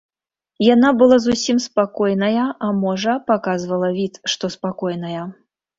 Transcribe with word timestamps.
Яна 0.67 0.89
была 1.01 1.19
зусім 1.25 1.57
спакойная, 1.67 2.47
а 2.69 2.73
можа, 2.83 3.13
паказвала 3.31 3.89
від, 4.01 4.13
што 4.37 4.55
спакойная. 4.57 5.23